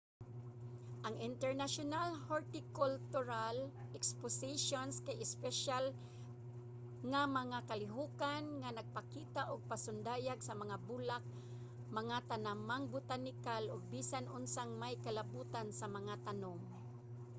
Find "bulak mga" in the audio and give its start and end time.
10.87-12.17